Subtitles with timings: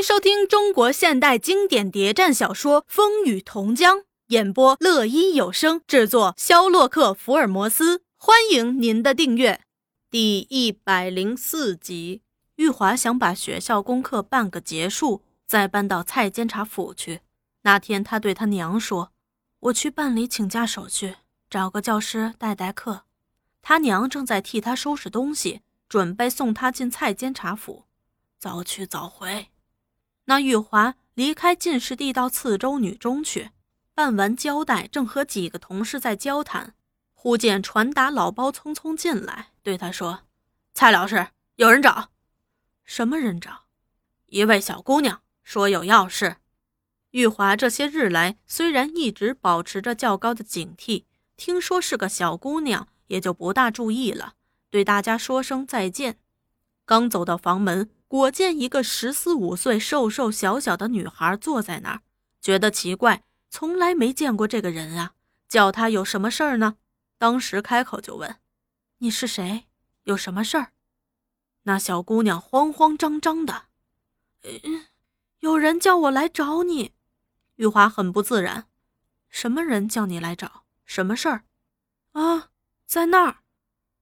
[0.00, 8.02] 迎收听中国现代经典谍战小说《风雨同江》，演播乐一有声，制作肖洛克福尔摩斯。
[8.16, 9.60] 欢迎您的订阅。
[10.10, 12.22] 第一百零四集，
[12.56, 17.20] 玉华想把学校功课办个结束，再搬到蔡监察府去。
[17.60, 19.12] 那天，他对他娘说
[19.68, 21.16] ：“我去办理请假手续，
[21.50, 23.02] 找个教师代代课。”
[23.60, 27.84] 他娘正在替他收拾东西，准备送他进蔡监察府。
[28.38, 29.48] 早去早回。
[30.30, 33.50] 那玉华离开进士第，到次州女中去
[33.96, 36.74] 办完交代，正和几个同事在交谈，
[37.12, 40.20] 忽见传达老包匆匆进来，对他说
[40.72, 42.10] ：“蔡老师，有人找。
[42.84, 43.64] 什么人找？
[44.26, 46.36] 一位小姑娘，说有要事。”
[47.10, 54.34] 玉华这些日来虽然一直保持着较高的警惕，听说是个小姑娘，也就不大注意了，
[54.70, 56.20] 对大家说声再见。
[56.86, 57.90] 刚走到房门。
[58.10, 62.02] 果见一个十四五岁、瘦瘦小小的女孩坐在那儿，
[62.40, 65.12] 觉得奇怪，从来没见过这个人啊，
[65.48, 66.74] 叫他有什么事儿呢？
[67.18, 68.40] 当时开口就问
[68.98, 69.68] ：“你是谁？
[70.02, 70.72] 有什么事儿？”
[71.62, 73.66] 那小姑娘慌慌张张的
[74.42, 74.86] ：“嗯，
[75.38, 76.94] 有人叫我来找你。”
[77.54, 78.66] 玉华很不自然
[79.30, 80.64] ：“什么人叫你来找？
[80.84, 81.44] 什么事儿？”
[82.18, 82.48] 啊，
[82.84, 83.36] 在那儿。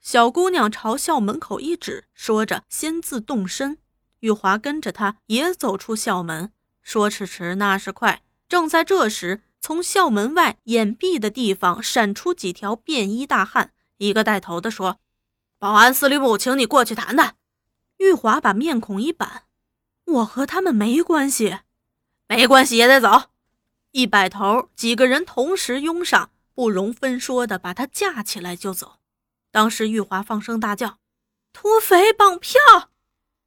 [0.00, 3.76] 小姑娘朝校门口一指，说着，先自动身。
[4.20, 8.22] 玉华跟着他也走出校门，说迟迟那是快。
[8.48, 14.98] 正在这时，从校门外掩蔽的地方闪出几条便衣大汉，一个带头的说
[15.58, 17.36] ：“保安司令部，请你过去谈谈。”
[17.98, 19.44] 玉华把面孔一板
[20.06, 21.58] ：“我和他们没关系，
[22.26, 23.30] 没关系也得走。”
[23.92, 28.96] 一摆头，几个人同时拥上，不容分说的把他架起来就走。
[29.50, 30.98] 当时玉华放声大叫
[31.52, 32.60] ：“土匪绑票！”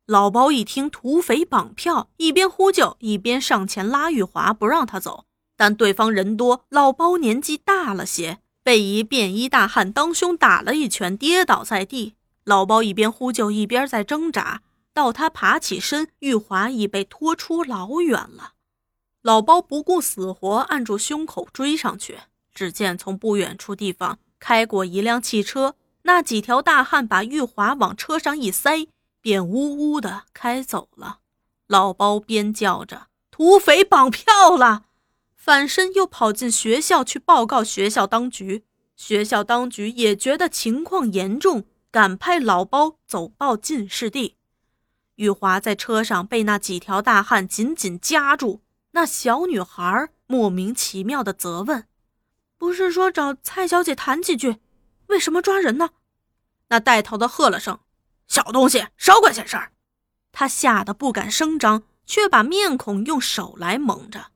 [0.06, 5.24] 老包一听土匪绑票，一边呼救一边上前拉玉华，不让他走。
[5.56, 12.16] 但对方人多，老包年纪大了些，被一便衣大汉当胸打了一拳，跌倒在地。
[12.44, 14.62] 老包一边呼救一边在挣扎，
[14.94, 18.56] 到他爬起身，玉华已被拖出老远了。
[19.22, 22.18] 老包不顾死活，按住胸口追上去。
[22.54, 28.90] 只见从不远处地方开过一辆汽车，那几条大汉把玉华往车上一塞。
[29.24, 31.22] 便呜呜的开走了。
[31.68, 34.88] 老包边叫着“土匪绑票了”，
[35.34, 38.66] 反身又跑进学校去报告学校当局。
[38.98, 44.36] 学校当局也觉得情况严重，赶派老包走报进士第。
[45.16, 48.62] 玉华在车上被那几条大汉紧紧夹住。
[48.92, 51.88] 那小女孩莫名其妙的责问
[52.60, 54.58] ：“不是说找蔡小姐谈几句，
[55.08, 55.92] 为什么抓人呢？”
[56.70, 57.80] 那带头的喝了声。
[58.34, 59.74] 小东西，少管闲事儿！
[60.32, 64.32] 他吓得不敢声张，却把面孔用手来蒙着。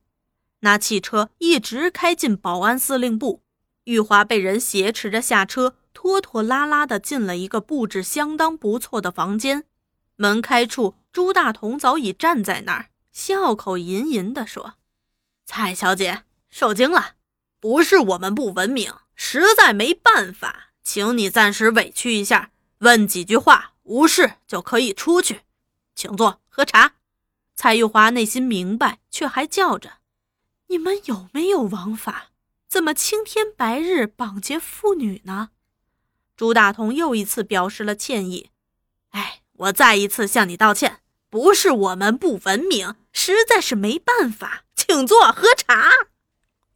[0.60, 3.42] 那汽车一直开进保安司令部，
[3.86, 9.64] 玉华被人挟持着下车，拖拖拉拉的进了一个布置相当不错的房间。
[10.14, 14.74] 门开处，朱大同早已站在那儿，笑口吟吟地说
[15.44, 17.14] ：“蔡小姐受惊了，
[17.58, 25.40] 不是我们不文明，实在没办法，请你暂时委屈一下，问几句话。”无事就可以出去，
[25.94, 26.92] 请坐喝茶。
[27.56, 29.94] 蔡玉华内心明白，却还叫着
[30.68, 32.28] ：“你们有没有王法？
[32.68, 35.50] 怎么青天白日绑劫妇女呢？”
[36.36, 38.50] 朱大同又一次表示了歉意
[39.10, 41.00] ：“哎，我再一次向你道歉，
[41.30, 45.90] 不是我们不文明，实在是没办法，请坐喝茶。”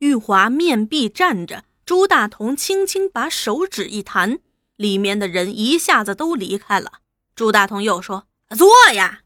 [0.00, 4.40] 玉华面壁站着，朱大同轻轻把手指一弹，
[4.82, 6.94] 里面的人一下子都离开了。
[7.36, 8.26] 朱大同又说
[8.58, 9.20] ：“坐呀。”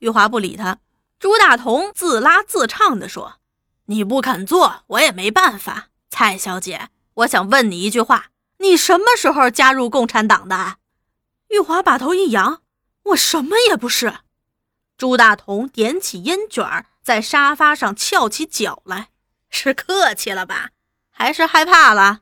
[0.00, 0.78] 玉华不理他。
[1.18, 3.40] 朱大同自拉自唱地说
[3.86, 8.26] ：“你不肯坐，我也没办法。”蔡小姐，我想问你一句话：
[8.58, 10.76] 你什么时候加入共产党的？
[11.48, 12.60] 玉华把头一扬
[13.04, 14.18] ：“我什么也不是。”
[14.98, 19.08] 朱大同点起烟卷，在沙发上翘起脚来
[19.48, 20.70] ：“是客气了吧？
[21.10, 22.20] 还是害怕了？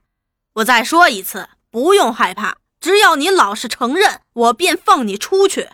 [0.54, 5.68] 我再说一次，不用害怕。”只要你老实承认，我便放你出去。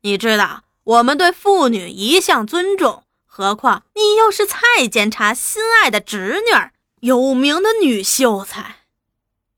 [0.00, 6.70] 你知道，我们对妇女一向尊重，何况你又是蔡监察心爱的侄女，
[7.00, 8.76] 有名的女秀才。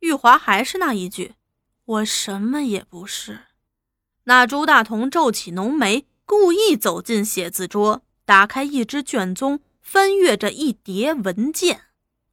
[0.00, 1.34] 玉华还是那一句
[1.86, 3.42] ：“我什么也不是。”
[4.24, 11.82] 那朱大同皱起浓眉，故意走进写字桌，打开一只卷宗，翻阅着一叠文件。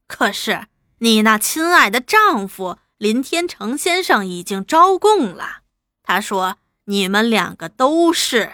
[0.07, 0.65] 可是
[0.99, 2.79] 你那亲爱的丈夫。
[3.05, 5.61] 林天成先生已经招供了，
[6.01, 8.51] 他说：“你们两个都是。”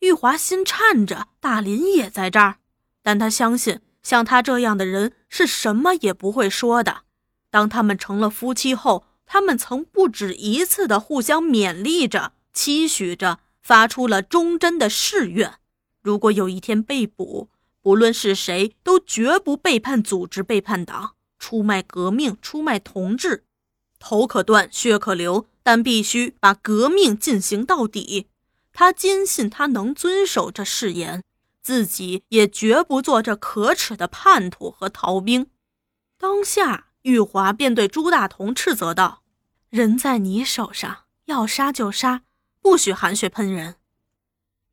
[0.00, 2.56] 玉华心颤着，大林也在这儿，
[3.02, 7.04] 但他相信，像他这样的人是什么也不会说的。
[7.48, 15.54] 当他们成了夫妻后，他们曾不止一次的互相勉励着、期许着，发出了忠贞的誓愿：
[16.02, 17.48] 如果有一天被捕，
[17.80, 23.44] 不论是谁，都绝不背叛组织、背叛党，出卖革命、出卖同志，
[24.02, 28.26] 头可断，血可流，但必须把革命进行到底。
[28.72, 31.22] 他坚信他能遵守这誓言，
[31.62, 35.46] 自己也绝不做这可耻的叛徒和逃兵。
[36.18, 39.22] 当下，玉华便对朱大同斥责道
[39.70, 42.22] ：“人在你手上，要杀就杀，
[42.60, 43.76] 不许含血喷人。”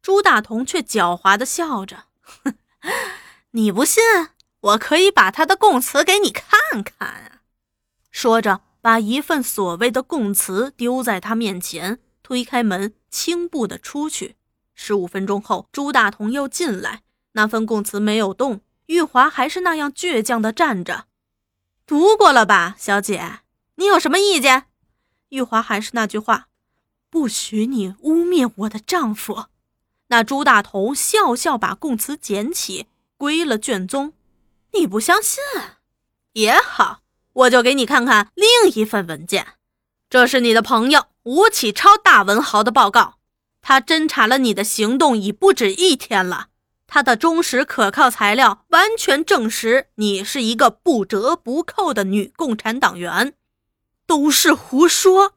[0.01, 2.05] 朱大同却狡猾地笑着
[3.51, 4.01] ：“你不信，
[4.61, 7.41] 我可以把他的供词给你看看啊！”
[8.09, 11.99] 说着，把一份所谓的供词丢在他面前。
[12.21, 14.35] 推开门，轻步的出去。
[14.75, 18.61] 十五分钟后，朱大同又进来，那份供词没有动。
[18.85, 21.05] 玉华还是那样倔强的站着。
[21.87, 23.39] 读过了吧，小姐？
[23.75, 24.65] 你有什么意见？
[25.29, 26.49] 玉华还是那句话，
[27.09, 29.45] 不许你污蔑我的丈夫。
[30.09, 32.87] 那朱大同笑笑把供词捡起，
[33.17, 34.13] 归了卷宗。
[34.73, 35.39] 你不相信？
[36.33, 37.01] 也好，
[37.33, 39.47] 我就给你看看另一份文件。
[40.09, 41.05] 这是你的朋友。
[41.23, 43.15] 吴启超大文豪的报告，
[43.61, 46.47] 他侦查了你的行动已不止一天了。
[46.87, 53.35] 他的忠实可靠材料完全证实你是一个不折不扣的女共产党员，
[54.07, 55.33] 都是胡说。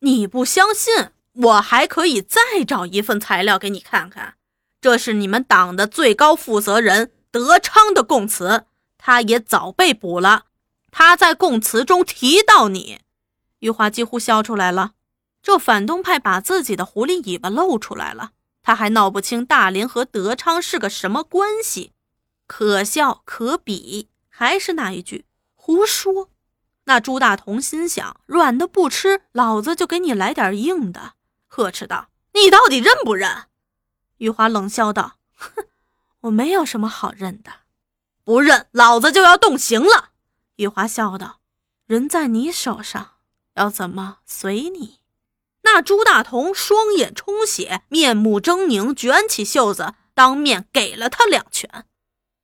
[0.00, 4.34] 你不相信，我还可以再找一份材料给你看看。
[4.80, 8.66] 这是你们党的最高负责人德昌的供词，
[8.96, 10.44] 他也早被捕了。
[10.92, 13.00] 他在供词中提到你，
[13.58, 14.92] 玉华几乎笑出来了。
[15.42, 18.30] 这反动派把自己的狐狸尾巴露出来了，
[18.62, 21.92] 他还闹不清大林和德昌是个什么关系，
[22.46, 24.10] 可笑可比。
[24.28, 25.24] 还是那一句，
[25.54, 26.30] 胡说。
[26.84, 31.14] 那朱大同心想，软的不吃，老子就给你来点硬的，
[31.46, 33.46] 呵斥道：“你到底认不认？”
[34.18, 35.64] 玉华冷笑道：“哼，
[36.20, 37.52] 我没有什么好认的，
[38.24, 40.10] 不认，老子就要动刑了。”
[40.56, 41.40] 玉华笑道
[41.86, 43.12] ：“人在你手上，
[43.54, 45.00] 要怎么随你。”
[45.64, 51.86] 那朱大同双眼充血，面目狰狞，卷起袖子，当面给了他两拳。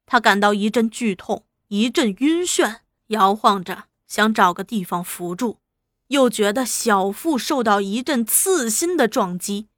[0.07, 2.77] 他感到一阵剧痛，一阵晕眩，
[3.09, 5.59] 摇晃着想找个地方扶住，
[6.07, 9.69] 又觉得小腹受到一阵刺心的撞击。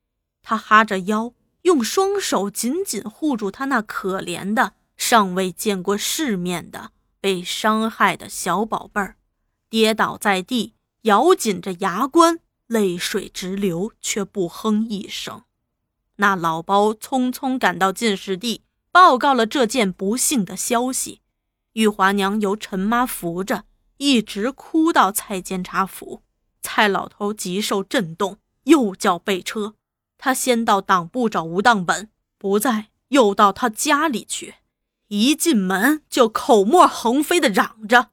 [0.43, 9.17] 他哈着腰，用双手紧紧护住他那可怜的、尚未见过世面的、被伤害的小宝贝儿，
[9.69, 12.41] 跌倒在地，咬紧着牙关。
[12.67, 15.43] 泪水直流，却不哼一声。
[16.17, 18.63] 那老包匆匆赶到进士第，
[18.93, 21.21] 报告了这件不幸的消息。
[21.73, 23.65] 玉华娘由陈妈扶着，
[23.97, 26.23] 一直哭到蔡监察府。
[26.63, 29.75] 蔡老头极受震动，又叫备车。
[30.17, 32.09] 他先到党部找吴当本，
[32.39, 34.55] 不在，又到他家里去。
[35.11, 38.11] 一进门就口沫横飞的嚷着：“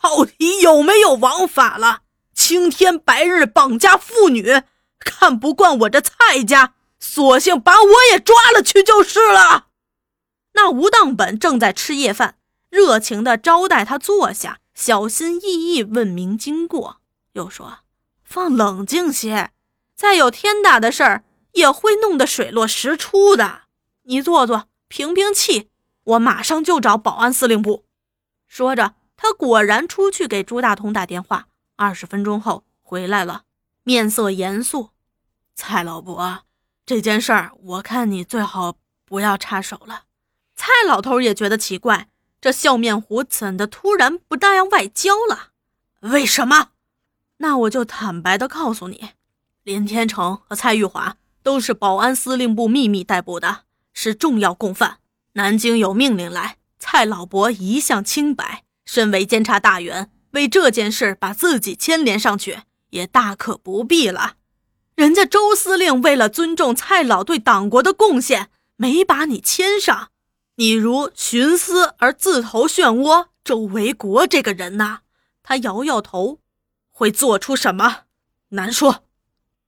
[0.00, 2.02] 到底有没有王法了？”
[2.32, 4.62] 青天白日绑架妇女，
[5.00, 9.66] 看不惯我这蔡家，索性把我也抓了去就是了。
[10.52, 12.36] 那吴当本正在吃夜饭，
[12.70, 16.98] 热情地招待他坐下，小心翼翼问明经过，
[17.32, 17.78] 又说
[18.22, 19.50] ：“放冷静些，
[19.96, 21.24] 再有天大的事儿，
[21.54, 23.62] 也会弄得水落石出的。
[24.04, 25.70] 你坐坐，平平气，
[26.06, 27.84] 我马上就找保安司令部。”
[28.48, 31.48] 说着，他果然出去给朱大同打电话。
[31.76, 33.42] 二十分钟后回来了，
[33.82, 34.90] 面色严肃。
[35.54, 36.44] 蔡老伯，
[36.86, 40.04] 这件事儿我看你最好不要插手了。
[40.54, 42.08] 蔡老头也觉得奇怪，
[42.40, 45.50] 这笑面虎怎的突然不那样外交了？
[46.00, 46.70] 为什么？
[47.38, 49.10] 那我就坦白的告诉你，
[49.64, 55.00] 林天成和蔡玉华都是保安司令部秘密逮捕的，是重要共犯。
[55.36, 60.10] 南京有命令来，蔡老伯一向清白，身为监察大员。
[60.30, 64.36] 为这件事把自己牵连上去，也大可不必了。
[64.94, 70.08] 人家周司令为了尊重蔡老对党国的贡献，没把你牵上。
[70.54, 75.00] 你如徇私而自投漩涡，周维国这个人呐，
[75.42, 76.40] 他摇摇头，
[76.90, 78.04] 会做出什么？
[78.50, 79.04] 难说。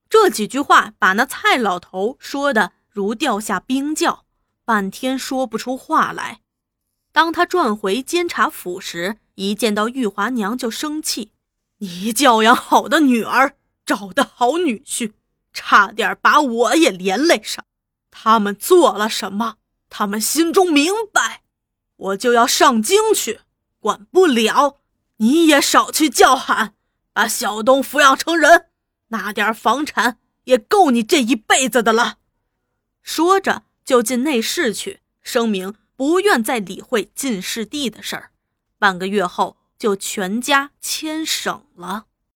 [0.09, 4.25] 这几句话把那蔡老头说的如掉下冰窖，
[4.69, 6.41] 半天说不出话来。
[7.11, 11.33] 当他转回监察府时，一见到玉华娘就生气，
[11.79, 13.57] 你教养好的女儿，
[13.87, 15.13] 找的好女婿，
[15.55, 17.65] 差点把我也连累上。
[18.11, 19.57] 他们做了什么，
[19.89, 21.45] 他们心中明白。
[21.97, 23.41] 我就要上京去，
[23.79, 24.77] 管不了，
[25.17, 26.75] 你也少去叫喊，
[27.15, 28.67] 把小东抚养成人，
[29.07, 32.19] 那点房产也够你这一辈子的了。
[33.03, 38.33] 说着，就进内室去，声明不愿再理会进士第的事儿。
[38.79, 42.05] 半个月后，就全家迁省了。